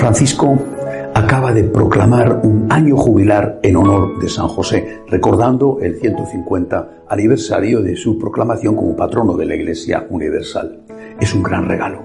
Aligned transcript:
Francisco 0.00 0.58
acaba 1.14 1.52
de 1.52 1.64
proclamar 1.64 2.40
un 2.42 2.72
año 2.72 2.96
jubilar 2.96 3.60
en 3.62 3.76
honor 3.76 4.18
de 4.18 4.30
San 4.30 4.48
José, 4.48 5.00
recordando 5.06 5.78
el 5.82 6.00
150 6.00 7.04
aniversario 7.06 7.82
de 7.82 7.94
su 7.96 8.18
proclamación 8.18 8.76
como 8.76 8.96
patrono 8.96 9.36
de 9.36 9.44
la 9.44 9.56
Iglesia 9.56 10.06
Universal. 10.08 10.84
Es 11.20 11.34
un 11.34 11.42
gran 11.42 11.68
regalo, 11.68 12.02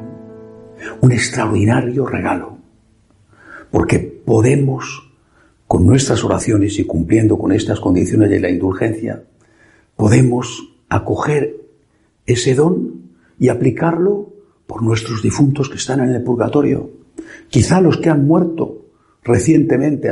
un 0.99 1.13
extraordinario 1.13 2.05
regalo, 2.05 2.57
porque 3.71 3.99
podemos, 3.99 5.09
con 5.65 5.87
nuestras 5.87 6.21
oraciones 6.25 6.77
y 6.77 6.83
cumpliendo 6.83 7.37
con 7.37 7.53
estas 7.53 7.79
condiciones 7.79 8.29
de 8.29 8.41
la 8.41 8.49
indulgencia, 8.49 9.23
podemos 9.95 10.75
acoger 10.89 11.55
ese 12.25 12.55
don 12.55 13.13
y 13.39 13.47
aplicarlo 13.47 14.33
por 14.67 14.83
nuestros 14.83 15.23
difuntos 15.23 15.69
que 15.69 15.77
están 15.77 16.01
en 16.01 16.09
el 16.09 16.23
purgatorio, 16.23 17.04
quizá 17.49 17.81
los 17.81 17.97
que 17.97 18.09
han 18.09 18.25
muerto 18.25 18.85
recientemente 19.23 20.11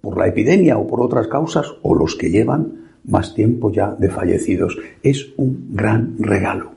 por 0.00 0.18
la 0.18 0.28
epidemia 0.28 0.78
o 0.78 0.86
por 0.86 1.00
otras 1.00 1.28
causas, 1.28 1.66
o 1.82 1.94
los 1.94 2.16
que 2.16 2.30
llevan 2.30 2.82
más 3.04 3.34
tiempo 3.34 3.70
ya 3.72 3.94
de 3.98 4.10
fallecidos. 4.10 4.78
Es 5.02 5.32
un 5.36 5.68
gran 5.70 6.16
regalo. 6.18 6.72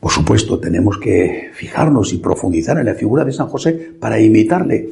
Por 0.00 0.10
supuesto, 0.10 0.58
tenemos 0.58 0.98
que 0.98 1.50
fijarnos 1.52 2.12
y 2.12 2.18
profundizar 2.18 2.78
en 2.78 2.86
la 2.86 2.94
figura 2.94 3.24
de 3.24 3.32
San 3.32 3.48
José 3.48 3.92
para 3.98 4.20
imitarle, 4.20 4.88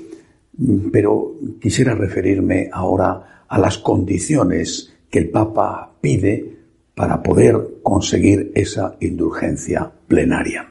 pero 0.92 1.36
quisiera 1.60 1.94
referirme 1.94 2.68
ahora 2.72 3.44
a 3.48 3.58
las 3.58 3.78
condiciones 3.78 4.92
que 5.10 5.18
el 5.20 5.30
Papa 5.30 5.92
pide 6.00 6.58
para 6.94 7.22
poder 7.22 7.56
conseguir 7.82 8.52
esa 8.54 8.96
indulgencia 9.00 9.90
plenaria. 10.06 10.68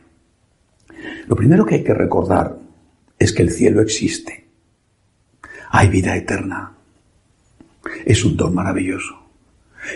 Lo 1.28 1.36
primero 1.36 1.66
que 1.66 1.76
hay 1.76 1.84
que 1.84 1.94
recordar 1.94 2.67
es 3.20 3.34
que 3.34 3.44
el 3.44 3.52
cielo 3.52 3.82
existe 3.82 4.48
hay 5.70 5.90
vida 5.90 6.16
eterna. 6.16 6.74
Es 8.06 8.24
un 8.26 8.36
don 8.38 8.54
maravilloso. 8.54 9.16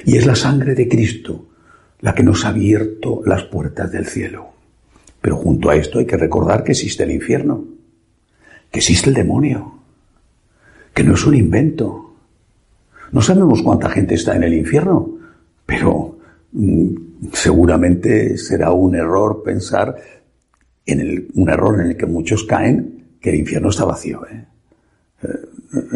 Y 0.06 0.18
es 0.18 0.26
la 0.26 0.36
sangre 0.36 0.76
de 0.76 0.88
Cristo 0.88 1.48
la 2.00 2.16
que 2.16 2.24
nos 2.24 2.46
ha 2.46 2.50
abierto 2.50 3.22
las 3.26 3.44
puertas 3.44 3.92
del 3.92 4.06
cielo. 4.06 4.50
Pero 5.22 5.38
junto 5.38 5.70
a 5.70 5.76
esto 5.76 6.00
hay 6.00 6.06
que 6.06 6.18
recordar 6.18 6.64
que 6.64 6.72
existe 6.72 7.04
el 7.04 7.12
infierno, 7.12 7.64
que 8.72 8.80
existe 8.80 9.10
el 9.10 9.16
demonio, 9.16 9.80
que 10.94 11.04
no 11.04 11.14
es 11.14 11.26
un 11.26 11.36
invento. 11.36 12.16
No 13.12 13.22
sabemos 13.22 13.62
cuánta 13.62 13.90
gente 13.90 14.16
está 14.16 14.36
en 14.36 14.44
el 14.44 14.54
infierno, 14.54 15.18
pero 15.66 16.18
mm, 16.54 16.88
seguramente 17.34 18.38
será 18.38 18.72
un 18.72 18.96
error 18.96 19.44
pensar 19.44 19.96
en 20.86 21.02
el, 21.02 21.28
un 21.36 21.50
error 21.50 21.80
en 21.82 21.92
el 21.92 21.98
que 21.98 22.08
muchos 22.08 22.44
caen 22.46 23.01
que 23.22 23.30
el 23.30 23.36
infierno 23.38 23.70
está 23.70 23.86
vacío. 23.86 24.22
¿eh? 24.26 24.46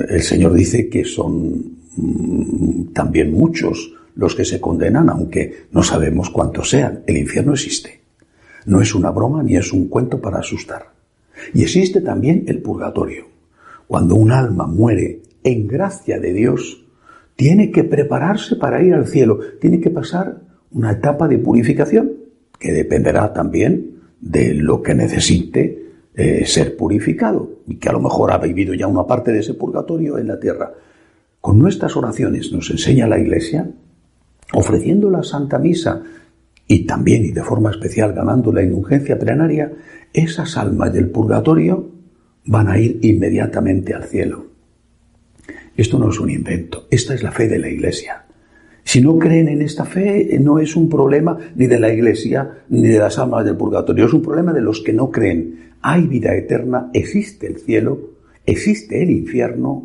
el 0.09 0.22
Señor 0.22 0.53
dice 0.53 0.88
que 0.88 1.03
son 1.03 1.78
mm, 1.97 2.94
también 2.94 3.31
muchos 3.31 3.94
los 4.16 4.36
que 4.36 4.46
se 4.46 4.62
condenan, 4.62 5.09
aunque 5.09 5.66
no 5.72 5.84
sabemos 5.84 6.30
cuántos 6.30 6.69
sean. 6.69 7.03
El 7.06 7.18
infierno 7.18 7.53
existe. 7.53 8.00
No 8.66 8.81
es 8.81 8.96
una 8.96 9.12
broma 9.12 9.44
ni 9.44 9.58
es 9.58 9.74
un 9.74 9.90
cuento 9.90 10.22
para 10.22 10.40
asustar. 10.40 10.94
Y 11.53 11.64
existe 11.64 12.00
también 12.00 12.46
el 12.47 12.62
purgatorio. 12.62 13.25
Cuando 13.88 14.16
un 14.16 14.31
alma 14.31 14.68
muere 14.68 15.22
en 15.44 15.68
gracia 15.68 16.19
de 16.19 16.34
Dios, 16.34 16.85
tiene 17.35 17.72
que 17.72 17.84
prepararse 17.84 18.56
para 18.56 18.81
ir 18.81 18.94
al 18.94 19.08
cielo, 19.08 19.40
tiene 19.59 19.81
que 19.81 19.90
pasar 19.90 20.41
una 20.72 20.94
etapa 20.94 21.28
de 21.28 21.38
purificación, 21.38 22.14
que 22.58 22.72
dependerá 22.72 23.34
también 23.34 24.00
de 24.22 24.53
lo 24.53 24.81
que 24.81 24.96
necesite 24.96 25.84
eh, 26.18 26.46
ser 26.46 26.78
purificado 26.78 27.59
y 27.68 27.76
que 27.76 27.90
a 27.90 27.92
lo 27.92 28.00
mejor 28.00 28.31
ha 28.31 28.38
vivido 28.38 28.74
ya 28.74 28.88
una 28.88 29.06
parte 29.06 29.31
de 29.31 29.40
ese 29.40 29.53
purgatorio 29.53 30.18
en 30.18 30.28
la 30.28 30.40
tierra. 30.40 30.72
Con 31.42 31.59
nuestras 31.59 31.96
oraciones 31.98 32.52
nos 32.52 32.70
enseña 32.72 33.08
la 33.08 33.20
Iglesia, 33.20 33.70
ofreciendo 34.53 35.09
la 35.09 35.24
Santa 35.24 35.59
Misa 35.59 36.02
y 36.68 36.86
también 36.86 37.26
y 37.26 37.31
de 37.31 37.44
forma 37.44 37.72
especial 37.72 38.14
ganando 38.14 38.52
la 38.52 38.64
indulgencia 38.64 39.20
plenaria, 39.20 39.72
esas 40.14 40.58
almas 40.58 40.94
del 40.94 41.09
purgatorio 41.09 41.92
van 42.46 42.70
a 42.70 42.80
ir 42.80 43.00
inmediatamente 43.02 43.94
al 43.94 44.06
cielo. 44.06 44.46
Esto 45.76 46.00
no 46.00 46.09
es 46.09 46.20
un 46.20 46.30
invento, 46.30 46.88
esta 46.90 47.14
es 47.14 47.24
la 47.24 47.32
fe 47.32 47.47
de 47.47 47.59
la 47.59 47.68
Iglesia. 47.68 48.24
Si 48.84 49.02
no 49.02 49.18
creen 49.18 49.50
en 49.50 49.62
esta 49.62 49.84
fe, 49.84 50.38
no 50.40 50.59
es 50.59 50.76
un 50.76 50.88
problema 50.88 51.38
ni 51.56 51.68
de 51.68 51.80
la 51.80 51.92
Iglesia 51.92 52.64
ni 52.70 52.88
de 52.88 53.00
las 53.00 53.18
almas 53.20 53.44
del 53.44 53.58
purgatorio, 53.58 54.06
es 54.06 54.14
un 54.14 54.22
problema 54.22 54.53
de 54.53 54.62
los 54.62 54.82
que 54.82 54.94
no 54.94 55.12
creen. 55.12 55.75
Hay 55.88 56.07
vida 56.07 56.35
eterna, 56.35 56.90
existe 56.94 57.46
el 57.46 57.59
cielo, 57.59 58.00
existe 58.44 59.03
el 59.03 59.12
infierno 59.12 59.84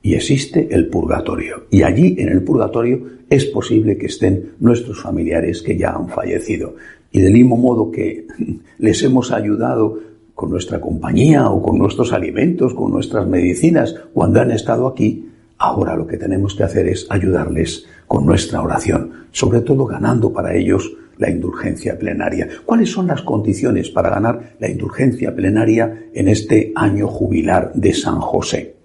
y 0.00 0.14
existe 0.14 0.68
el 0.70 0.86
purgatorio. 0.86 1.64
Y 1.68 1.82
allí, 1.82 2.14
en 2.18 2.28
el 2.28 2.44
purgatorio, 2.44 3.02
es 3.28 3.46
posible 3.46 3.98
que 3.98 4.06
estén 4.06 4.52
nuestros 4.60 5.02
familiares 5.02 5.60
que 5.60 5.76
ya 5.76 5.90
han 5.90 6.08
fallecido. 6.08 6.76
Y 7.10 7.22
del 7.22 7.32
mismo 7.32 7.56
modo 7.56 7.90
que 7.90 8.28
les 8.78 9.02
hemos 9.02 9.32
ayudado 9.32 9.98
con 10.32 10.48
nuestra 10.48 10.80
compañía 10.80 11.50
o 11.50 11.60
con 11.60 11.76
nuestros 11.76 12.12
alimentos, 12.12 12.72
con 12.72 12.92
nuestras 12.92 13.26
medicinas, 13.26 13.96
cuando 14.12 14.40
han 14.40 14.52
estado 14.52 14.86
aquí, 14.86 15.26
Ahora 15.64 15.94
lo 15.94 16.08
que 16.08 16.16
tenemos 16.16 16.56
que 16.56 16.64
hacer 16.64 16.88
es 16.88 17.06
ayudarles 17.08 17.86
con 18.08 18.26
nuestra 18.26 18.60
oración, 18.62 19.12
sobre 19.30 19.60
todo 19.60 19.84
ganando 19.84 20.32
para 20.32 20.56
ellos 20.56 20.92
la 21.18 21.30
indulgencia 21.30 21.98
plenaria. 21.98 22.48
¿Cuáles 22.64 22.90
son 22.90 23.06
las 23.06 23.22
condiciones 23.22 23.90
para 23.90 24.10
ganar 24.10 24.56
la 24.58 24.68
indulgencia 24.68 25.34
plenaria 25.34 26.08
en 26.12 26.28
este 26.28 26.72
año 26.74 27.08
jubilar 27.08 27.72
de 27.74 27.92
San 27.92 28.20
José? 28.20 28.76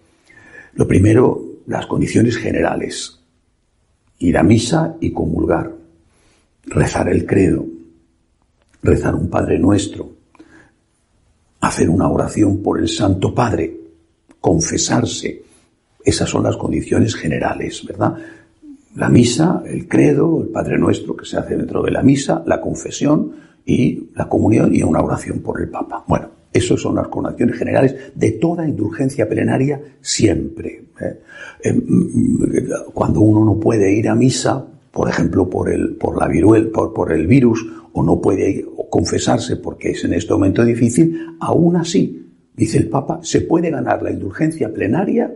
Lo 0.73 0.87
primero, 0.87 1.43
las 1.67 1.85
condiciones 1.85 2.37
generales. 2.37 3.19
Ir 4.19 4.37
a 4.37 4.43
misa 4.43 4.95
y 4.99 5.11
comulgar. 5.11 5.71
Rezar 6.65 7.09
el 7.09 7.25
credo. 7.25 7.65
Rezar 8.83 9.15
un 9.15 9.29
Padre 9.29 9.59
Nuestro. 9.59 10.09
Hacer 11.61 11.89
una 11.89 12.09
oración 12.09 12.61
por 12.61 12.79
el 12.79 12.87
Santo 12.87 13.33
Padre. 13.33 13.75
Confesarse 14.39 15.47
esas 16.07 16.29
son 16.29 16.43
las 16.43 16.55
condiciones 16.55 17.15
generales, 17.15 17.83
¿verdad? 17.85 18.15
La 18.97 19.09
misa, 19.09 19.61
el 19.63 19.87
credo, 19.87 20.41
el 20.41 20.47
Padre 20.47 20.79
Nuestro 20.79 21.15
que 21.15 21.23
se 21.23 21.37
hace 21.37 21.55
dentro 21.55 21.83
de 21.83 21.91
la 21.91 22.01
misa, 22.01 22.41
la 22.47 22.59
confesión 22.59 23.31
y 23.63 24.09
la 24.15 24.27
comunión 24.27 24.73
y 24.73 24.81
una 24.81 25.01
oración 25.01 25.41
por 25.41 25.61
el 25.61 25.69
Papa. 25.69 26.03
Bueno, 26.07 26.29
esas 26.51 26.81
son 26.81 26.95
las 26.95 27.07
condiciones 27.07 27.57
generales 27.57 27.95
de 28.15 28.31
toda 28.31 28.67
indulgencia 28.67 29.29
plenaria 29.29 29.79
siempre. 30.01 30.85
¿eh? 30.99 31.19
Em, 31.61 31.83
cuando 32.91 33.21
uno 33.21 33.45
no 33.45 33.59
puede 33.59 33.93
ir 33.93 34.09
a 34.09 34.15
misa, 34.15 34.65
por 34.91 35.07
ejemplo, 35.07 35.47
por 35.47 35.71
el, 35.71 35.95
por 35.95 36.19
la 36.19 36.27
viruel, 36.27 36.69
por, 36.69 36.91
por 36.91 37.11
el 37.11 37.27
virus, 37.27 37.67
o 37.93 38.01
no 38.01 38.19
puede 38.19 38.65
confesarse 38.89 39.57
porque 39.57 39.91
es 39.91 40.03
en 40.05 40.13
este 40.13 40.33
momento 40.33 40.65
difícil, 40.65 41.35
aún 41.39 41.75
así, 41.75 42.31
dice 42.55 42.79
el 42.79 42.89
Papa, 42.89 43.19
se 43.21 43.41
puede 43.41 43.69
ganar 43.69 44.01
la 44.01 44.09
indulgencia 44.09 44.73
plenaria 44.73 45.31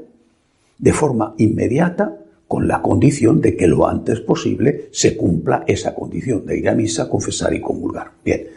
de 0.80 0.94
forma 0.94 1.36
inmediata 1.38 2.21
con 2.52 2.68
la 2.68 2.82
condición 2.82 3.40
de 3.40 3.56
que 3.56 3.66
lo 3.66 3.88
antes 3.88 4.20
posible 4.20 4.90
se 4.92 5.16
cumpla 5.16 5.64
esa 5.66 5.96
condición 5.96 6.46
de 6.46 6.60
ir 6.60 6.68
a 6.68 6.76
misa, 6.76 7.08
confesar 7.08 7.54
y 7.54 7.62
comulgar. 7.62 8.12
Bien, 8.26 8.48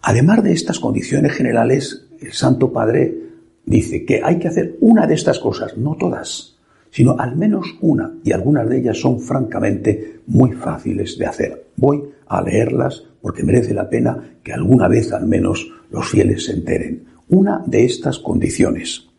además 0.00 0.42
de 0.42 0.54
estas 0.54 0.80
condiciones 0.80 1.34
generales, 1.34 2.06
el 2.18 2.32
Santo 2.32 2.72
Padre 2.72 3.14
dice 3.66 4.06
que 4.06 4.22
hay 4.24 4.38
que 4.38 4.48
hacer 4.48 4.78
una 4.80 5.06
de 5.06 5.12
estas 5.12 5.38
cosas, 5.38 5.76
no 5.76 5.96
todas, 5.96 6.56
sino 6.90 7.14
al 7.18 7.36
menos 7.36 7.76
una, 7.82 8.14
y 8.24 8.32
algunas 8.32 8.70
de 8.70 8.78
ellas 8.78 8.98
son 8.98 9.20
francamente 9.20 10.20
muy 10.28 10.52
fáciles 10.52 11.18
de 11.18 11.26
hacer. 11.26 11.66
Voy 11.76 12.04
a 12.28 12.40
leerlas 12.40 13.04
porque 13.20 13.42
merece 13.42 13.74
la 13.74 13.90
pena 13.90 14.38
que 14.42 14.54
alguna 14.54 14.88
vez 14.88 15.12
al 15.12 15.26
menos 15.26 15.70
los 15.90 16.08
fieles 16.08 16.46
se 16.46 16.52
enteren. 16.52 17.04
Una 17.28 17.62
de 17.66 17.84
estas 17.84 18.18
condiciones 18.18 19.10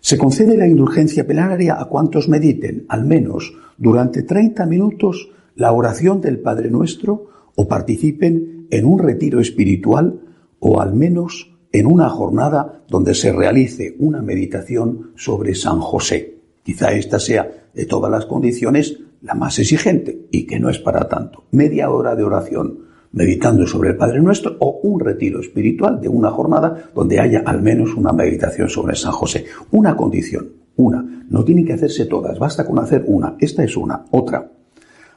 Se 0.00 0.16
concede 0.16 0.56
la 0.56 0.66
indulgencia 0.66 1.26
plenaria 1.26 1.80
a 1.80 1.86
cuantos 1.86 2.28
mediten, 2.28 2.86
al 2.88 3.04
menos 3.04 3.54
durante 3.76 4.22
30 4.22 4.66
minutos, 4.66 5.30
la 5.54 5.72
oración 5.72 6.20
del 6.20 6.38
Padre 6.38 6.70
Nuestro 6.70 7.26
o 7.56 7.66
participen 7.66 8.66
en 8.70 8.84
un 8.84 8.98
retiro 8.98 9.40
espiritual 9.40 10.20
o 10.60 10.80
al 10.80 10.94
menos 10.94 11.52
en 11.72 11.86
una 11.86 12.08
jornada 12.08 12.84
donde 12.88 13.14
se 13.14 13.32
realice 13.32 13.96
una 13.98 14.22
meditación 14.22 15.12
sobre 15.16 15.54
San 15.54 15.80
José. 15.80 16.38
Quizá 16.62 16.92
esta 16.92 17.18
sea 17.18 17.68
de 17.74 17.86
todas 17.86 18.10
las 18.10 18.26
condiciones 18.26 18.98
la 19.22 19.34
más 19.34 19.58
exigente 19.58 20.26
y 20.30 20.46
que 20.46 20.60
no 20.60 20.70
es 20.70 20.78
para 20.78 21.08
tanto. 21.08 21.44
Media 21.50 21.90
hora 21.90 22.14
de 22.14 22.22
oración 22.22 22.87
meditando 23.12 23.66
sobre 23.66 23.90
el 23.90 23.96
Padre 23.96 24.20
Nuestro 24.20 24.56
o 24.60 24.80
un 24.82 25.00
retiro 25.00 25.40
espiritual 25.40 26.00
de 26.00 26.08
una 26.08 26.30
jornada 26.30 26.90
donde 26.94 27.20
haya 27.20 27.42
al 27.44 27.62
menos 27.62 27.94
una 27.94 28.12
meditación 28.12 28.68
sobre 28.68 28.96
San 28.96 29.12
José. 29.12 29.46
Una 29.70 29.96
condición, 29.96 30.52
una. 30.76 31.24
No 31.28 31.44
tienen 31.44 31.66
que 31.66 31.74
hacerse 31.74 32.06
todas, 32.06 32.38
basta 32.38 32.64
con 32.66 32.78
hacer 32.78 33.04
una. 33.06 33.36
Esta 33.38 33.64
es 33.64 33.76
una. 33.76 34.04
Otra. 34.10 34.50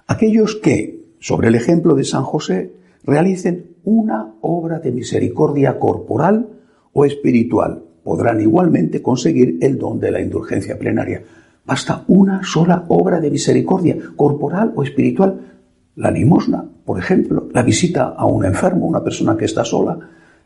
Aquellos 0.08 0.56
que, 0.56 1.06
sobre 1.20 1.50
el 1.50 1.56
ejemplo 1.56 1.96
de 1.96 2.04
San 2.04 2.24
José, 2.24 2.74
realicen 3.04 3.78
una 3.84 4.36
obra 4.42 4.80
de 4.80 4.92
misericordia 4.92 5.80
corporal 5.80 6.50
o 6.94 7.06
espiritual, 7.06 7.84
podrán 8.04 8.42
igualmente 8.42 9.02
conseguir 9.02 9.58
el 9.62 9.78
don 9.78 10.00
de 10.00 10.12
la 10.12 10.22
indulgencia 10.22 10.78
plenaria. 10.78 11.24
Basta 11.66 12.04
una 12.08 12.44
sola 12.44 12.86
obra 12.88 13.20
de 13.20 13.30
misericordia, 13.30 13.96
corporal 14.16 14.74
o 14.76 14.84
espiritual. 14.84 15.51
La 15.96 16.10
limosna, 16.10 16.64
por 16.86 17.00
ejemplo, 17.00 17.50
la 17.54 17.64
visita 17.64 18.16
a 18.18 18.26
un 18.26 18.46
enfermo, 18.46 18.88
una 18.88 19.04
persona 19.04 19.36
que 19.36 19.46
está 19.46 19.66
sola, 19.66 19.98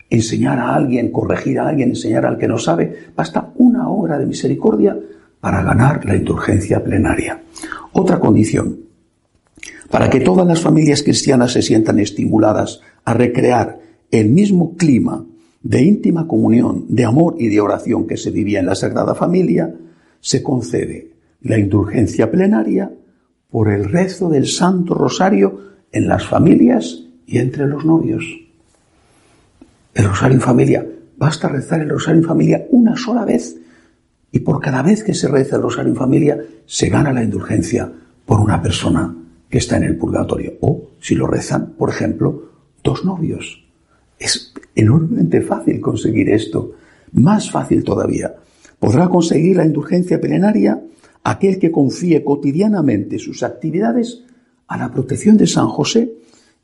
enseñar 0.09 0.59
a 0.59 0.75
alguien, 0.75 1.11
corregir 1.11 1.59
a 1.59 1.67
alguien, 1.67 1.89
enseñar 1.89 2.25
al 2.25 2.37
que 2.37 2.47
no 2.47 2.57
sabe. 2.57 3.07
Basta 3.15 3.51
una 3.55 3.89
obra 3.89 4.17
de 4.17 4.25
misericordia 4.25 4.97
para 5.39 5.63
ganar 5.63 6.03
la 6.05 6.15
indulgencia 6.15 6.83
plenaria. 6.83 7.43
Otra 7.93 8.19
condición, 8.19 8.79
para 9.89 10.09
que 10.09 10.19
todas 10.19 10.47
las 10.47 10.61
familias 10.61 11.03
cristianas 11.03 11.51
se 11.51 11.61
sientan 11.61 11.99
estimuladas 11.99 12.81
a 13.03 13.13
recrear 13.13 13.79
el 14.11 14.29
mismo 14.29 14.75
clima 14.75 15.25
de 15.61 15.81
íntima 15.81 16.27
comunión, 16.27 16.85
de 16.89 17.05
amor 17.05 17.35
y 17.39 17.49
de 17.49 17.61
oración 17.61 18.07
que 18.07 18.17
se 18.17 18.31
vivía 18.31 18.59
en 18.59 18.67
la 18.67 18.75
Sagrada 18.75 19.15
Familia, 19.15 19.73
se 20.19 20.41
concede 20.41 21.11
la 21.41 21.57
indulgencia 21.57 22.29
plenaria 22.29 22.91
por 23.55 23.69
el 23.69 23.85
rezo 23.85 24.27
del 24.27 24.47
Santo 24.47 24.93
Rosario 24.93 25.61
en 25.89 26.09
las 26.09 26.27
familias 26.27 27.05
y 27.25 27.37
entre 27.37 27.65
los 27.65 27.85
novios. 27.85 28.25
El 29.93 30.09
Rosario 30.09 30.35
en 30.35 30.41
familia, 30.41 30.85
basta 31.15 31.47
rezar 31.47 31.79
el 31.79 31.87
Rosario 31.87 32.19
en 32.19 32.27
familia 32.27 32.65
una 32.71 32.97
sola 32.97 33.23
vez 33.23 33.55
y 34.29 34.39
por 34.39 34.59
cada 34.59 34.81
vez 34.81 35.05
que 35.05 35.13
se 35.13 35.29
reza 35.29 35.55
el 35.55 35.61
Rosario 35.61 35.91
en 35.91 35.95
familia 35.95 36.37
se 36.65 36.89
gana 36.89 37.13
la 37.13 37.23
indulgencia 37.23 37.89
por 38.25 38.41
una 38.41 38.61
persona 38.61 39.15
que 39.49 39.59
está 39.59 39.77
en 39.77 39.83
el 39.83 39.95
purgatorio. 39.95 40.55
O 40.59 40.89
si 40.99 41.15
lo 41.15 41.25
rezan, 41.25 41.75
por 41.77 41.89
ejemplo, 41.89 42.51
dos 42.83 43.05
novios. 43.05 43.65
Es 44.19 44.53
enormemente 44.75 45.39
fácil 45.39 45.79
conseguir 45.79 46.29
esto. 46.29 46.73
Más 47.13 47.49
fácil 47.49 47.85
todavía 47.85 48.35
Podrá 48.79 49.07
conseguir 49.07 49.57
la 49.57 49.65
indulgencia 49.65 50.19
plenaria 50.19 50.79
aquel 51.25 51.57
que 51.57 51.71
confíe 51.71 52.23
cotidianamente 52.23 53.17
sus 53.17 53.41
actividades 53.41 54.23
a 54.67 54.77
la 54.77 54.91
protección 54.91 55.37
de 55.37 55.47
San 55.47 55.67
José 55.67 56.13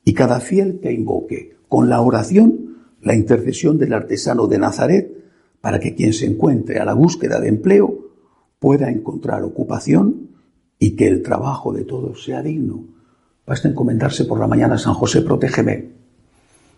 y 0.04 0.14
cada 0.14 0.38
fiel 0.38 0.78
que 0.80 0.92
invoque 0.92 1.56
con 1.66 1.88
la 1.88 2.00
oración 2.00 2.76
la 3.02 3.16
intercesión 3.16 3.76
del 3.76 3.92
artesano 3.92 4.46
de 4.46 4.58
Nazaret 4.58 5.12
para 5.60 5.80
que 5.80 5.96
quien 5.96 6.12
se 6.12 6.26
encuentre 6.26 6.78
a 6.78 6.84
la 6.84 6.94
búsqueda 6.94 7.40
de 7.40 7.48
empleo 7.48 8.12
pueda 8.60 8.88
encontrar 8.88 9.42
ocupación 9.42 10.28
y 10.78 10.92
que 10.92 11.08
el 11.08 11.22
trabajo 11.22 11.72
de 11.72 11.84
todos 11.84 12.22
sea 12.22 12.40
digno. 12.40 12.84
Basta 13.44 13.68
encomendarse 13.68 14.24
por 14.26 14.38
la 14.38 14.46
mañana, 14.46 14.78
San 14.78 14.94
José, 14.94 15.22
protégeme. 15.22 15.90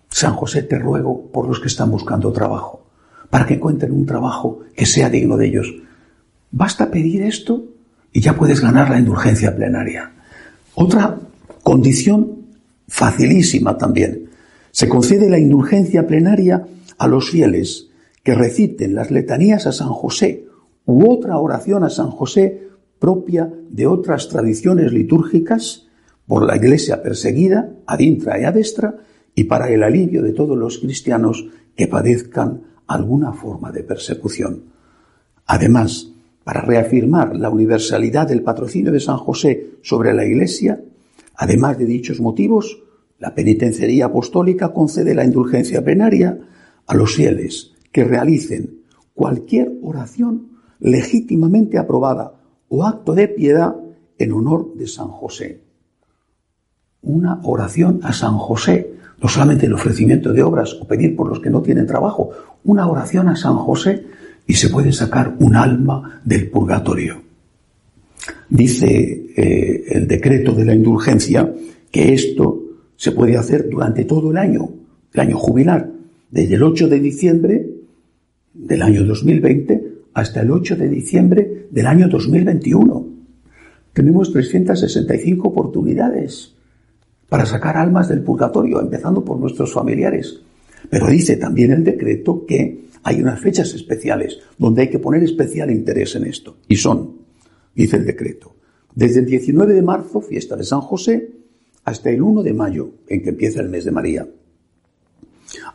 San 0.09 0.35
José, 0.35 0.63
te 0.63 0.79
ruego 0.79 1.31
por 1.31 1.47
los 1.47 1.61
que 1.61 1.69
están 1.69 1.91
buscando 1.91 2.33
trabajo 2.33 2.87
para 3.29 3.45
que 3.45 3.55
encuentren 3.55 3.93
un 3.93 4.07
trabajo 4.07 4.61
que 4.75 4.87
sea 4.87 5.11
digno 5.11 5.37
de 5.37 5.49
ellos. 5.49 5.75
Basta 6.51 6.91
pedir 6.91 7.21
esto 7.23 7.74
y 8.15 8.21
ya 8.21 8.37
puedes 8.37 8.61
ganar 8.61 8.89
la 8.89 8.99
indulgencia 8.99 9.55
plenaria. 9.55 10.13
Otra 10.77 11.19
condición 11.65 12.47
facilísima 12.87 13.77
también. 13.77 14.31
Se 14.71 14.89
concede 14.89 15.29
la 15.29 15.39
indulgencia 15.39 16.07
plenaria 16.07 16.65
a 16.97 17.09
los 17.09 17.31
fieles 17.31 17.89
que 18.23 18.35
reciten 18.35 18.95
las 18.95 19.11
letanías 19.11 19.67
a 19.67 19.73
San 19.73 19.89
José 19.89 20.47
u 20.87 21.11
otra 21.11 21.39
oración 21.39 21.83
a 21.83 21.91
San 21.91 22.11
José 22.11 22.69
propia 23.01 23.53
de 23.69 23.87
otras 23.89 24.29
tradiciones 24.29 24.93
litúrgicas 24.93 25.89
por 26.27 26.47
la 26.47 26.57
iglesia 26.57 27.03
perseguida, 27.03 27.71
adintra 27.85 28.41
y 28.41 28.45
adestra, 28.45 28.95
y 29.35 29.45
para 29.45 29.69
el 29.71 29.83
alivio 29.83 30.23
de 30.23 30.33
todos 30.33 30.57
los 30.57 30.79
cristianos 30.79 31.47
que 31.75 31.89
padezcan 31.89 32.63
alguna 32.87 33.33
forma 33.33 33.73
de 33.73 33.83
persecución. 33.83 34.63
Además, 35.47 36.14
para 36.45 36.61
reafirmar 36.61 37.35
la 37.37 37.51
universalidad 37.51 38.29
del 38.29 38.43
patrocinio 38.43 38.93
de 38.93 39.01
San 39.01 39.17
José 39.17 39.79
sobre 39.83 40.13
la 40.13 40.25
Iglesia, 40.25 40.81
además 41.35 41.79
de 41.79 41.87
dichos 41.87 42.21
motivos, 42.21 42.83
la 43.19 43.35
penitenciaría 43.35 44.07
apostólica 44.07 44.73
concede 44.73 45.15
la 45.15 45.25
indulgencia 45.25 45.83
plenaria 45.83 46.39
a 46.87 46.95
los 46.95 47.15
fieles 47.15 47.73
que 47.91 48.05
realicen 48.05 48.81
cualquier 49.15 49.73
oración 49.83 50.51
legítimamente 50.81 51.79
aprobada 51.79 52.35
o 52.69 52.85
acto 52.85 53.15
de 53.15 53.29
piedad 53.29 53.75
en 54.19 54.33
honor 54.33 54.75
de 54.75 54.87
San 54.87 55.09
José. 55.09 55.63
Una 57.01 57.41
oración 57.45 58.01
a 58.03 58.13
San 58.13 58.37
José 58.37 58.95
no 59.23 59.29
solamente 59.29 59.67
el 59.67 59.73
ofrecimiento 59.73 60.33
de 60.33 60.43
obras 60.43 60.75
o 60.75 60.87
pedir 60.87 61.17
por 61.17 61.29
los 61.29 61.41
que 61.41 61.49
no 61.49 61.63
tienen 61.63 61.87
trabajo, 61.87 62.31
una 62.65 62.87
oración 62.87 63.29
a 63.29 63.37
San 63.37 63.57
José 63.57 64.07
y 64.47 64.55
se 64.55 64.69
puede 64.69 64.93
sacar 64.93 65.37
un 65.39 65.57
alma 65.57 66.21
del 66.25 66.51
purgatorio. 66.51 67.23
Dice 68.49 69.27
eh, 69.37 69.85
el 69.89 70.07
decreto 70.07 70.53
de 70.53 70.65
la 70.65 70.75
indulgencia 70.75 71.53
que 71.91 72.15
esto 72.15 72.63
se 72.97 73.13
puede 73.13 73.37
hacer 73.37 73.69
durante 73.69 74.05
todo 74.05 74.31
el 74.31 74.39
año, 74.39 74.69
el 75.13 75.21
año 75.21 75.39
jubilar, 75.39 75.91
desde 76.31 76.55
el 76.55 76.63
8 76.63 76.89
de 76.89 77.01
diciembre 77.01 77.67
del 78.53 78.83
año 78.83 79.05
2020 79.05 79.95
hasta 80.15 80.43
el 80.43 80.51
8 80.51 80.77
de 80.77 80.89
diciembre 80.89 81.67
del 81.71 81.87
año 81.87 82.09
2021. 82.09 83.07
Tenemos 83.93 84.33
365 84.33 85.49
oportunidades 85.49 86.55
para 87.29 87.47
sacar 87.47 87.77
almas 87.77 88.09
del 88.09 88.21
purgatorio, 88.21 88.81
empezando 88.81 89.25
por 89.25 89.39
nuestros 89.39 89.73
familiares. 89.73 90.41
Pero 90.91 91.07
dice 91.09 91.37
también 91.37 91.73
el 91.73 91.85
decreto 91.85 92.45
que 92.47 92.85
hay 93.05 93.21
unas 93.21 93.39
fechas 93.39 93.73
especiales 93.75 94.39
donde 94.59 94.83
hay 94.83 94.91
que 94.91 94.99
poner 94.99 95.23
especial 95.23 95.71
interés 95.71 96.17
en 96.17 96.25
esto. 96.25 96.57
Y 96.69 96.77
son, 96.77 97.19
dice 97.75 97.99
el 97.99 98.07
decreto, 98.07 98.57
desde 98.95 99.21
el 99.21 99.27
19 99.27 99.75
de 99.75 99.83
marzo, 99.83 100.21
fiesta 100.21 100.57
de 100.57 100.65
San 100.65 100.81
José, 100.81 101.31
hasta 101.85 102.11
el 102.11 102.23
1 102.23 102.43
de 102.43 102.55
mayo, 102.55 102.91
en 103.07 103.23
que 103.23 103.31
empieza 103.31 103.61
el 103.61 103.69
mes 103.69 103.85
de 103.85 103.91
María. 103.91 104.27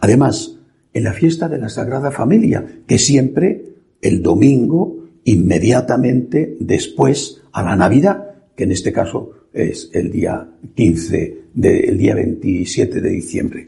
Además, 0.01 0.57
en 0.93 1.03
la 1.03 1.13
fiesta 1.13 1.47
de 1.47 1.59
la 1.59 1.69
Sagrada 1.69 2.11
Familia, 2.11 2.65
que 2.87 2.97
siempre 2.97 3.65
el 4.01 4.23
domingo, 4.23 5.05
inmediatamente 5.25 6.57
después 6.59 7.41
a 7.51 7.61
la 7.61 7.75
Navidad, 7.75 8.35
que 8.55 8.63
en 8.63 8.71
este 8.71 8.91
caso 8.91 9.47
es 9.53 9.89
el 9.93 10.11
día 10.11 10.49
15, 10.75 11.37
del 11.53 11.97
día 11.97 12.15
27 12.15 13.01
de 13.01 13.09
diciembre. 13.09 13.65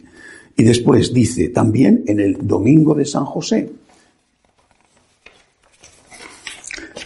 Y 0.56 0.64
después 0.64 1.14
dice 1.14 1.50
también 1.50 2.04
en 2.08 2.20
el 2.20 2.48
domingo 2.48 2.94
de 2.96 3.06
San 3.06 3.26
José, 3.26 3.72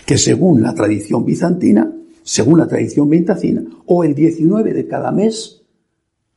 que 0.05 0.17
según 0.17 0.61
la 0.61 0.73
tradición 0.73 1.25
bizantina, 1.25 1.91
según 2.23 2.59
la 2.59 2.67
tradición 2.67 3.09
vintacina, 3.09 3.63
o 3.85 4.03
el 4.03 4.13
19 4.13 4.73
de 4.73 4.87
cada 4.87 5.11
mes 5.11 5.61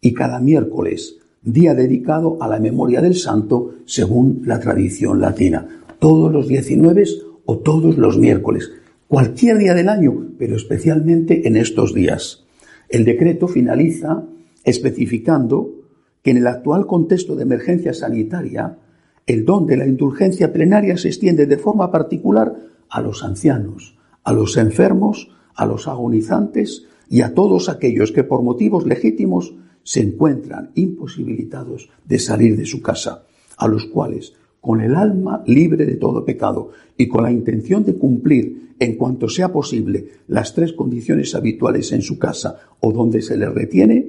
y 0.00 0.15
cada 0.15 0.41
miércoles, 0.41 1.17
día 1.43 1.75
dedicado 1.75 2.38
a 2.41 2.49
la 2.49 2.59
memoria 2.59 3.00
del 3.00 3.15
santo 3.15 3.75
según 3.87 4.43
la 4.45 4.61
tradición 4.61 5.21
latina. 5.21 5.67
Todos 5.99 6.33
los 6.33 6.49
19 6.49 7.05
o 7.45 7.59
todos 7.59 7.97
los 7.97 8.19
miércoles 8.19 8.71
cualquier 9.09 9.59
día 9.59 9.75
del 9.75 9.88
año, 9.88 10.29
pero 10.38 10.57
especialmente 10.57 11.49
en 11.49 11.57
estos 11.57 11.95
días. 11.95 12.45
El 12.88 13.05
decreto 13.05 13.49
finaliza 13.49 14.23
especificando 14.65 15.73
que 16.22 16.30
en 16.30 16.38
el 16.38 16.46
actual 16.46 16.87
contexto 16.87 17.37
de 17.37 17.42
emergencia 17.42 17.92
sanitaria, 17.94 18.78
el 19.26 19.44
don 19.44 19.66
de 19.66 19.76
la 19.76 19.87
indulgencia 19.87 20.52
plenaria 20.52 20.96
se 20.96 21.08
extiende 21.08 21.46
de 21.46 21.58
forma 21.58 21.90
particular 21.90 22.54
a 22.88 23.00
los 23.00 23.22
ancianos, 23.25 23.96
a 24.25 24.32
los 24.32 24.56
enfermos, 24.56 25.30
a 25.54 25.66
los 25.66 25.88
agonizantes 25.88 26.87
y 27.08 27.22
a 27.22 27.34
todos 27.34 27.68
aquellos 27.68 28.12
que 28.12 28.25
por 28.25 28.42
motivos 28.42 28.87
legítimos 28.87 29.54
se 29.82 30.00
encuentran 30.00 30.70
imposibilitados 30.75 31.88
de 32.04 32.18
salir 32.18 32.56
de 32.56 32.66
su 32.66 32.82
casa, 32.82 33.25
a 33.56 33.68
los 33.68 33.87
cuales, 33.87 34.34
con 34.60 34.80
el 34.80 34.94
alma 34.94 35.42
libre 35.46 35.87
de 35.87 35.96
todo 35.96 36.25
pecado 36.25 36.70
y 36.96 37.08
con 37.08 37.22
la 37.22 37.32
intención 37.32 37.84
de 37.84 37.94
cumplir 37.94 38.75
en 38.78 38.96
cuanto 38.96 39.28
sea 39.28 39.52
posible 39.52 40.08
las 40.26 40.54
tres 40.54 40.72
condiciones 40.72 41.34
habituales 41.34 41.92
en 41.92 42.02
su 42.02 42.18
casa 42.18 42.58
o 42.80 42.92
donde 42.92 43.22
se 43.22 43.37
le 43.37 43.48
retiene, 43.48 44.06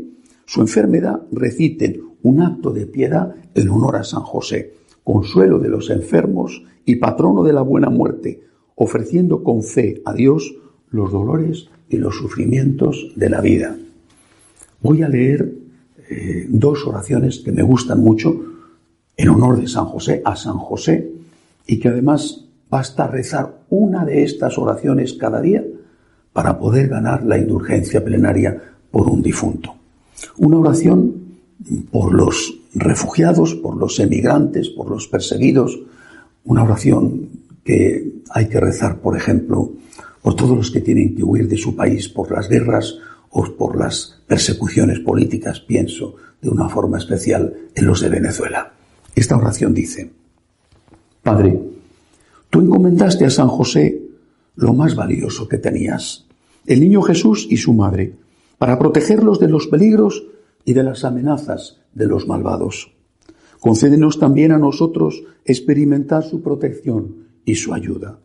su 0.49 0.61
enfermedad 0.61 1.21
reciten 1.31 2.01
un 2.23 2.41
acto 2.41 2.71
de 2.71 2.87
piedad 2.87 3.35
en 3.53 3.69
honor 3.69 3.97
a 3.97 4.03
San 4.03 4.21
José, 4.21 4.73
consuelo 5.03 5.59
de 5.59 5.69
los 5.69 5.91
enfermos 5.91 6.63
y 6.85 6.95
patrono 6.95 7.43
de 7.43 7.53
la 7.53 7.61
buena 7.61 7.91
muerte, 7.91 8.41
ofreciendo 8.73 9.43
con 9.43 9.61
fe 9.61 10.01
a 10.05 10.13
Dios 10.15 10.55
los 10.89 11.11
dolores 11.11 11.69
y 11.87 11.97
los 11.97 12.17
sufrimientos 12.17 13.11
de 13.15 13.29
la 13.29 13.41
vida. 13.41 13.77
Voy 14.81 15.03
a 15.03 15.07
leer 15.07 15.53
eh, 16.09 16.47
dos 16.49 16.83
oraciones 16.87 17.41
que 17.45 17.51
me 17.51 17.61
gustan 17.61 17.99
mucho 17.99 18.43
en 19.17 19.29
honor 19.29 19.61
de 19.61 19.67
San 19.67 19.85
José, 19.85 20.23
a 20.25 20.35
San 20.35 20.57
José, 20.57 21.11
y 21.67 21.79
que 21.79 21.89
además 21.89 22.47
basta 22.71 23.05
rezar 23.05 23.65
una 23.69 24.03
de 24.03 24.23
estas 24.23 24.57
oraciones 24.57 25.13
cada 25.13 25.41
día 25.41 25.63
para 26.33 26.57
poder 26.57 26.87
ganar 26.87 27.23
la 27.23 27.37
indulgencia 27.37 28.03
plenaria 28.03 28.59
por 28.89 29.07
un 29.07 29.21
difunto. 29.21 29.78
Una 30.37 30.57
oración 30.57 31.15
por 31.91 32.13
los 32.13 32.55
refugiados, 32.73 33.55
por 33.55 33.77
los 33.77 33.99
emigrantes, 33.99 34.69
por 34.69 34.89
los 34.89 35.07
perseguidos, 35.07 35.79
una 36.45 36.63
oración 36.63 37.29
que 37.63 38.21
hay 38.29 38.47
que 38.47 38.59
rezar, 38.59 38.99
por 38.99 39.17
ejemplo, 39.17 39.73
por 40.21 40.35
todos 40.35 40.57
los 40.57 40.71
que 40.71 40.81
tienen 40.81 41.15
que 41.15 41.23
huir 41.23 41.47
de 41.47 41.57
su 41.57 41.75
país 41.75 42.09
por 42.09 42.31
las 42.31 42.49
guerras 42.49 42.95
o 43.31 43.43
por 43.55 43.77
las 43.77 44.21
persecuciones 44.27 44.99
políticas, 44.99 45.59
pienso 45.59 46.15
de 46.41 46.49
una 46.49 46.69
forma 46.69 46.97
especial 46.97 47.53
en 47.75 47.85
los 47.85 48.01
de 48.01 48.09
Venezuela. 48.09 48.73
Esta 49.15 49.37
oración 49.37 49.73
dice, 49.73 50.09
Padre, 51.21 51.59
tú 52.49 52.61
encomendaste 52.61 53.25
a 53.25 53.29
San 53.29 53.47
José 53.47 54.01
lo 54.55 54.73
más 54.73 54.95
valioso 54.95 55.47
que 55.47 55.57
tenías, 55.57 56.25
el 56.65 56.79
niño 56.79 57.01
Jesús 57.01 57.47
y 57.49 57.57
su 57.57 57.73
madre, 57.73 58.13
para 58.59 58.77
protegerlos 58.77 59.39
de 59.39 59.47
los 59.47 59.67
peligros 59.67 60.27
y 60.65 60.73
de 60.73 60.83
las 60.83 61.03
amenazas 61.03 61.79
de 61.95 62.05
los 62.05 62.27
malvados. 62.27 62.91
Concédenos 63.59 64.19
también 64.19 64.51
a 64.51 64.59
nosotros 64.59 65.23
experimentar 65.45 66.23
su 66.23 66.41
protección 66.41 67.27
y 67.45 67.55
su 67.55 67.73
ayuda. 67.73 68.19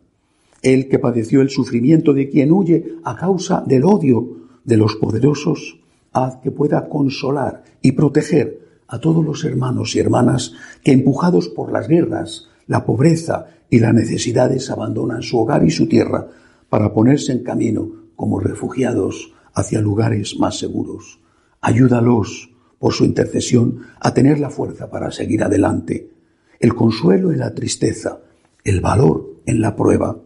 Él 0.61 0.87
que 0.87 0.99
padeció 0.99 1.41
el 1.41 1.49
sufrimiento 1.49 2.13
de 2.13 2.29
quien 2.29 2.51
huye 2.51 2.95
a 3.03 3.15
causa 3.15 3.63
del 3.65 3.85
odio 3.85 4.37
de 4.63 4.77
los 4.77 4.95
poderosos, 4.95 5.79
haz 6.11 6.37
que 6.37 6.51
pueda 6.51 6.87
consolar 6.89 7.63
y 7.81 7.93
proteger 7.93 8.59
a 8.87 8.99
todos 8.99 9.25
los 9.25 9.43
hermanos 9.43 9.95
y 9.95 9.99
hermanas 9.99 10.53
que 10.83 10.91
empujados 10.91 11.47
por 11.49 11.71
las 11.71 11.87
guerras, 11.87 12.49
la 12.67 12.85
pobreza 12.85 13.47
y 13.69 13.79
las 13.79 13.93
necesidades 13.93 14.69
abandonan 14.69 15.21
su 15.21 15.39
hogar 15.39 15.63
y 15.63 15.71
su 15.71 15.87
tierra 15.87 16.27
para 16.69 16.93
ponerse 16.93 17.31
en 17.31 17.43
camino 17.43 17.89
como 18.15 18.39
refugiados 18.39 19.34
hacia 19.55 19.81
lugares 19.81 20.37
más 20.37 20.59
seguros. 20.59 21.19
Ayúdalos, 21.61 22.51
por 22.77 22.93
su 22.93 23.05
intercesión, 23.05 23.79
a 23.99 24.13
tener 24.13 24.39
la 24.39 24.49
fuerza 24.49 24.91
para 24.91 25.11
seguir 25.11 25.43
adelante, 25.43 26.11
el 26.59 26.75
consuelo 26.75 27.31
en 27.31 27.39
la 27.39 27.55
tristeza, 27.55 28.19
el 28.63 28.81
valor 28.81 29.37
en 29.45 29.61
la 29.61 29.75
prueba. 29.75 30.17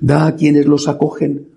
Da 0.00 0.26
a 0.26 0.34
quienes 0.34 0.66
los 0.66 0.88
acogen 0.88 1.48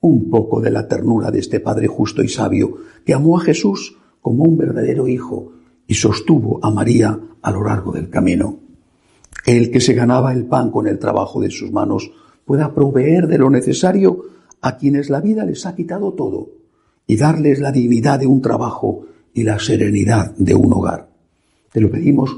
un 0.00 0.28
poco 0.28 0.60
de 0.60 0.70
la 0.70 0.88
ternura 0.88 1.30
de 1.30 1.38
este 1.38 1.60
Padre 1.60 1.86
justo 1.86 2.22
y 2.22 2.28
sabio, 2.28 2.78
que 3.06 3.14
amó 3.14 3.38
a 3.38 3.42
Jesús 3.42 3.96
como 4.20 4.44
un 4.44 4.58
verdadero 4.58 5.06
Hijo 5.06 5.52
y 5.86 5.94
sostuvo 5.94 6.58
a 6.62 6.70
María 6.70 7.18
a 7.40 7.50
lo 7.50 7.64
largo 7.64 7.92
del 7.92 8.10
camino. 8.10 8.58
El 9.46 9.70
que 9.70 9.80
se 9.80 9.94
ganaba 9.94 10.32
el 10.32 10.46
pan 10.46 10.70
con 10.70 10.88
el 10.88 10.98
trabajo 10.98 11.40
de 11.40 11.50
sus 11.50 11.70
manos 11.70 12.10
pueda 12.44 12.74
proveer 12.74 13.28
de 13.28 13.38
lo 13.38 13.50
necesario 13.50 14.24
a 14.60 14.76
quienes 14.76 15.10
la 15.10 15.20
vida 15.20 15.44
les 15.44 15.64
ha 15.66 15.74
quitado 15.74 16.12
todo 16.12 16.61
y 17.06 17.16
darles 17.16 17.60
la 17.60 17.72
dignidad 17.72 18.20
de 18.20 18.26
un 18.26 18.40
trabajo 18.40 19.06
y 19.34 19.42
la 19.42 19.58
serenidad 19.58 20.34
de 20.36 20.54
un 20.54 20.72
hogar. 20.72 21.08
Te 21.72 21.80
lo 21.80 21.90
pedimos 21.90 22.36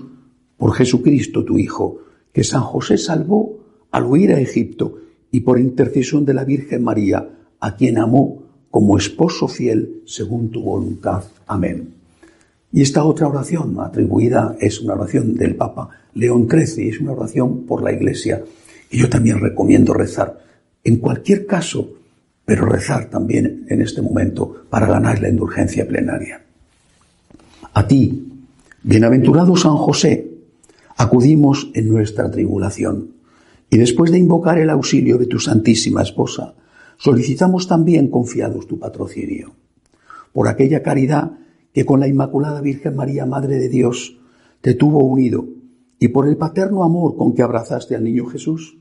por 0.56 0.74
Jesucristo, 0.74 1.44
tu 1.44 1.58
Hijo, 1.58 1.98
que 2.32 2.44
San 2.44 2.62
José 2.62 2.98
salvó 2.98 3.58
al 3.90 4.04
huir 4.04 4.32
a 4.32 4.40
Egipto 4.40 4.96
y 5.30 5.40
por 5.40 5.58
intercesión 5.58 6.24
de 6.24 6.34
la 6.34 6.44
Virgen 6.44 6.82
María, 6.82 7.28
a 7.60 7.76
quien 7.76 7.98
amó 7.98 8.42
como 8.70 8.98
esposo 8.98 9.48
fiel 9.48 10.02
según 10.06 10.50
tu 10.50 10.62
voluntad. 10.62 11.24
Amén. 11.46 11.94
Y 12.72 12.82
esta 12.82 13.04
otra 13.04 13.28
oración 13.28 13.78
atribuida 13.78 14.56
es 14.60 14.80
una 14.80 14.94
oración 14.94 15.34
del 15.34 15.54
Papa 15.54 15.90
León 16.14 16.48
XIII, 16.50 16.88
es 16.88 17.00
una 17.00 17.12
oración 17.12 17.66
por 17.66 17.82
la 17.82 17.92
Iglesia. 17.92 18.42
Y 18.90 18.98
yo 18.98 19.08
también 19.08 19.40
recomiendo 19.40 19.94
rezar. 19.94 20.44
En 20.82 20.96
cualquier 20.96 21.46
caso, 21.46 21.90
pero 22.44 22.66
rezar 22.66 23.08
también 23.08 23.64
en 23.68 23.80
este 23.80 24.02
momento 24.02 24.66
para 24.68 24.86
ganar 24.86 25.20
la 25.20 25.28
indulgencia 25.28 25.86
plenaria. 25.86 26.42
A 27.72 27.86
ti, 27.86 28.32
bienaventurado 28.82 29.56
San 29.56 29.76
José, 29.76 30.30
acudimos 30.96 31.70
en 31.74 31.88
nuestra 31.88 32.30
tribulación 32.30 33.14
y 33.70 33.78
después 33.78 34.10
de 34.12 34.18
invocar 34.18 34.58
el 34.58 34.70
auxilio 34.70 35.18
de 35.18 35.26
tu 35.26 35.38
Santísima 35.38 36.02
Esposa, 36.02 36.54
solicitamos 36.98 37.66
también 37.66 38.08
confiados 38.08 38.68
tu 38.68 38.78
patrocinio. 38.78 39.52
Por 40.32 40.48
aquella 40.48 40.82
caridad 40.82 41.32
que 41.72 41.84
con 41.84 41.98
la 41.98 42.06
Inmaculada 42.06 42.60
Virgen 42.60 42.94
María, 42.94 43.26
Madre 43.26 43.58
de 43.58 43.68
Dios, 43.68 44.18
te 44.60 44.74
tuvo 44.74 45.02
unido 45.04 45.46
y 45.98 46.08
por 46.08 46.28
el 46.28 46.36
paterno 46.36 46.84
amor 46.84 47.16
con 47.16 47.34
que 47.34 47.42
abrazaste 47.42 47.96
al 47.96 48.04
niño 48.04 48.26
Jesús, 48.26 48.78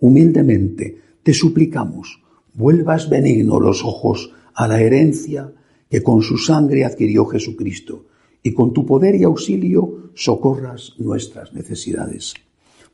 humildemente 0.00 0.98
te 1.22 1.32
suplicamos 1.32 2.20
vuelvas 2.54 3.08
benigno 3.08 3.60
los 3.60 3.84
ojos 3.84 4.32
a 4.54 4.68
la 4.68 4.80
herencia 4.80 5.52
que 5.88 6.02
con 6.02 6.22
su 6.22 6.38
sangre 6.38 6.84
adquirió 6.84 7.26
Jesucristo, 7.26 8.06
y 8.42 8.54
con 8.54 8.72
tu 8.72 8.86
poder 8.86 9.14
y 9.16 9.24
auxilio 9.24 10.10
socorras 10.14 10.94
nuestras 10.98 11.52
necesidades. 11.52 12.34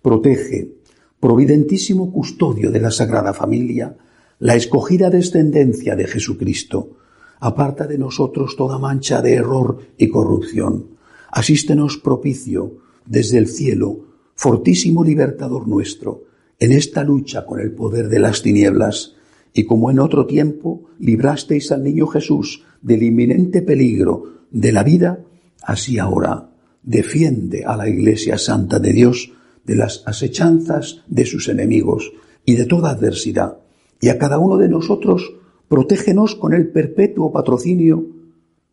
Protege, 0.03 0.73
providentísimo 1.21 2.13
custodio 2.13 2.71
de 2.71 2.81
la 2.81 2.91
Sagrada 2.91 3.33
Familia, 3.33 3.97
la 4.39 4.55
escogida 4.55 5.11
descendencia 5.11 5.97
de 5.97 6.07
Jesucristo. 6.07 6.97
Aparta 7.41 7.87
de 7.87 7.99
nosotros 7.99 8.57
toda 8.57 8.79
mancha 8.79 9.23
de 9.23 9.35
error 9.35 9.79
y 9.99 10.09
corrupción. 10.09 10.97
Asístenos 11.31 11.99
propicio 11.99 12.79
desde 13.05 13.39
el 13.39 13.49
cielo, 13.49 14.01
fortísimo 14.35 15.05
libertador 15.05 15.69
nuestro, 15.69 16.25
en 16.59 16.73
esta 16.73 17.05
lucha 17.05 17.45
con 17.45 17.61
el 17.61 17.73
poder 17.73 18.09
de 18.09 18.19
las 18.19 18.43
tinieblas 18.43 19.17
y 19.53 19.65
como 19.65 19.91
en 19.91 19.99
otro 19.99 20.27
tiempo 20.27 20.85
librasteis 20.99 21.73
al 21.73 21.83
niño 21.83 22.07
Jesús 22.07 22.65
del 22.83 23.03
inminente 23.03 23.63
peligro 23.63 24.45
de 24.51 24.73
la 24.73 24.83
vida, 24.83 25.21
así 25.63 25.99
ahora 25.99 26.51
defiende 26.83 27.65
a 27.65 27.77
la 27.77 27.89
Iglesia 27.89 28.39
Santa 28.39 28.79
de 28.79 28.93
Dios 28.93 29.33
de 29.65 29.77
las 29.77 30.03
asechanzas 30.07 31.03
de 31.09 31.27
sus 31.27 31.49
enemigos 31.49 32.13
y 32.45 32.55
de 32.55 32.65
toda 32.65 32.91
adversidad. 32.91 33.59
Y 34.01 34.09
a 34.09 34.19
cada 34.19 34.39
uno 34.39 34.57
de 34.57 34.69
nosotros 34.69 35.35
protégenos 35.69 36.37
con 36.37 36.55
el 36.55 36.69
perpetuo 36.69 37.33
patrocinio 37.33 38.07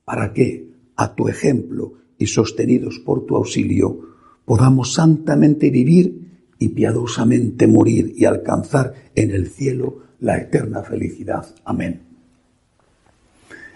para 0.05 0.33
que, 0.33 0.69
a 0.95 1.15
tu 1.15 1.27
ejemplo 1.27 1.93
y 2.17 2.27
sostenidos 2.27 2.99
por 2.99 3.25
tu 3.25 3.35
auxilio, 3.35 3.99
podamos 4.45 4.93
santamente 4.93 5.71
vivir 5.71 6.23
y 6.59 6.69
piadosamente 6.69 7.67
morir 7.67 8.13
y 8.15 8.25
alcanzar 8.25 8.93
en 9.15 9.31
el 9.31 9.47
cielo 9.47 10.03
la 10.23 10.37
eterna 10.37 10.81
felicidad. 10.81 11.45
Amén. 11.65 12.01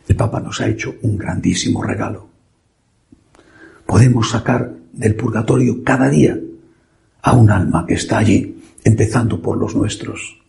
El 0.08 0.16
Papa 0.16 0.40
nos 0.40 0.62
ha 0.62 0.68
hecho 0.68 0.96
un 1.02 1.18
grandísimo 1.18 1.84
regalo. 1.84 2.28
Podemos 3.86 4.30
sacar 4.30 4.74
del 4.94 5.16
purgatorio 5.16 5.84
cada 5.84 6.10
día 6.10 6.40
a 7.22 7.34
un 7.34 7.52
alma 7.52 7.86
que 7.86 7.96
está 7.96 8.20
allí, 8.20 8.64
empezando 8.86 9.42
por 9.42 9.58
los 9.58 9.76
nuestros. 9.76 10.40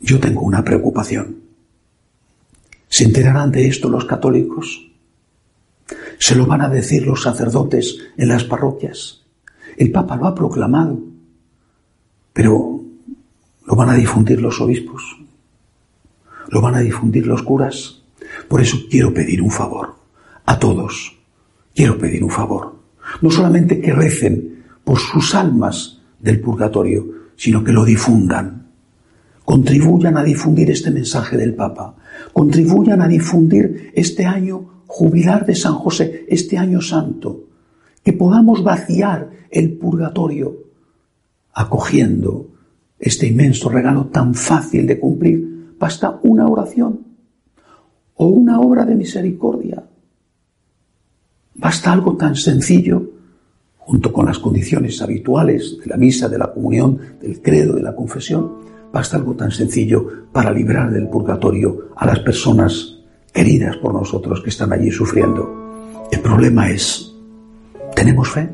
Yo 0.00 0.18
tengo 0.18 0.40
una 0.40 0.64
preocupación. 0.64 1.42
¿Se 2.88 3.04
enterarán 3.04 3.52
de 3.52 3.66
esto 3.66 3.90
los 3.90 4.06
católicos? 4.06 4.90
¿Se 6.18 6.34
lo 6.34 6.46
van 6.46 6.62
a 6.62 6.70
decir 6.70 7.06
los 7.06 7.22
sacerdotes 7.22 7.98
en 8.16 8.28
las 8.28 8.44
parroquias? 8.44 9.22
El 9.76 9.92
Papa 9.92 10.16
lo 10.16 10.26
ha 10.26 10.34
proclamado. 10.34 10.98
Pero 12.32 12.82
lo 13.66 13.76
van 13.76 13.90
a 13.90 13.94
difundir 13.94 14.40
los 14.40 14.60
obispos, 14.60 15.02
lo 16.48 16.60
van 16.60 16.74
a 16.74 16.80
difundir 16.80 17.26
los 17.26 17.42
curas. 17.42 18.02
Por 18.48 18.60
eso 18.60 18.78
quiero 18.90 19.12
pedir 19.12 19.42
un 19.42 19.50
favor 19.50 19.94
a 20.46 20.58
todos. 20.58 21.16
Quiero 21.74 21.98
pedir 21.98 22.22
un 22.22 22.30
favor. 22.30 22.76
No 23.20 23.30
solamente 23.30 23.80
que 23.80 23.92
recen 23.92 24.64
por 24.84 24.98
sus 24.98 25.34
almas 25.34 26.00
del 26.18 26.40
purgatorio, 26.40 27.06
sino 27.36 27.64
que 27.64 27.72
lo 27.72 27.84
difundan. 27.84 28.68
Contribuyan 29.44 30.16
a 30.16 30.22
difundir 30.22 30.70
este 30.70 30.90
mensaje 30.90 31.36
del 31.36 31.54
Papa. 31.54 31.94
Contribuyan 32.32 33.00
a 33.00 33.08
difundir 33.08 33.92
este 33.94 34.24
año 34.24 34.84
jubilar 34.86 35.46
de 35.46 35.54
San 35.54 35.74
José, 35.74 36.26
este 36.28 36.58
año 36.58 36.80
santo. 36.80 37.46
que 38.02 38.12
podamos 38.12 38.62
vaciar 38.64 39.30
el 39.50 39.72
purgatorio 39.72 40.56
acogiendo 41.52 42.48
este 43.02 43.26
inmenso 43.26 43.68
regalo 43.68 44.06
tan 44.06 44.32
fácil 44.32 44.86
de 44.86 44.98
cumplir. 45.00 45.74
Basta 45.76 46.20
una 46.22 46.46
oración 46.46 47.00
o 48.14 48.26
una 48.28 48.60
obra 48.60 48.84
de 48.84 48.94
misericordia. 48.94 49.82
Basta 51.56 51.92
algo 51.92 52.16
tan 52.16 52.36
sencillo, 52.36 53.10
junto 53.76 54.12
con 54.12 54.26
las 54.26 54.38
condiciones 54.38 55.02
habituales 55.02 55.78
de 55.80 55.86
la 55.86 55.96
misa, 55.96 56.28
de 56.28 56.38
la 56.38 56.52
comunión, 56.52 56.96
del 57.20 57.42
credo, 57.42 57.74
de 57.74 57.82
la 57.82 57.96
confesión, 57.96 58.52
basta 58.92 59.16
algo 59.16 59.34
tan 59.34 59.50
sencillo 59.50 60.28
para 60.30 60.52
librar 60.52 60.92
del 60.92 61.08
purgatorio 61.08 61.88
a 61.96 62.06
las 62.06 62.20
personas 62.20 63.00
queridas 63.32 63.76
por 63.78 63.92
nosotros 63.92 64.40
que 64.42 64.50
están 64.50 64.72
allí 64.72 64.92
sufriendo. 64.92 65.98
El 66.12 66.20
problema 66.20 66.70
es, 66.70 67.12
¿tenemos 67.96 68.30
fe? 68.30 68.48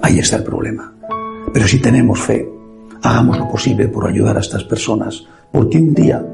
Ahí 0.00 0.20
está 0.20 0.36
el 0.36 0.44
problema. 0.44 0.94
Pero 1.52 1.66
si 1.66 1.80
tenemos 1.80 2.20
fe, 2.20 2.55
hagamos 3.06 3.38
lo 3.38 3.48
posible 3.48 3.88
por 3.88 4.08
ayudar 4.08 4.36
a 4.36 4.40
estas 4.40 4.64
personas, 4.64 5.24
porque 5.52 5.78
un 5.78 5.94
día 5.94 6.24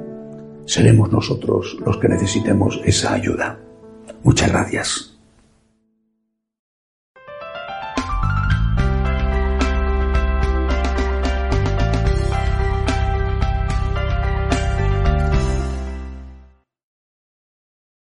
seremos 0.64 1.10
nosotros 1.12 1.76
los 1.84 1.98
que 1.98 2.08
necesitemos 2.08 2.80
esa 2.84 3.12
ayuda. 3.12 3.58
Muchas 4.22 4.50
gracias. 4.50 5.11